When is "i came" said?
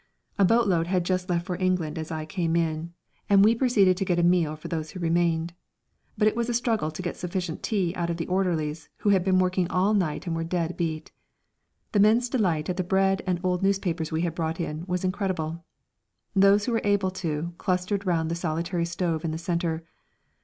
2.09-2.55